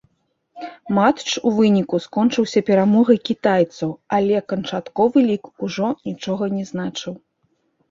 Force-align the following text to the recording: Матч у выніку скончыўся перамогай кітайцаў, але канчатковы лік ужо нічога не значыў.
Матч 0.99 1.27
у 1.49 1.51
выніку 1.57 1.99
скончыўся 2.05 2.59
перамогай 2.71 3.17
кітайцаў, 3.31 3.89
але 4.19 4.41
канчатковы 4.55 5.17
лік 5.29 5.43
ужо 5.69 5.87
нічога 6.11 6.53
не 6.59 6.63
значыў. 6.75 7.13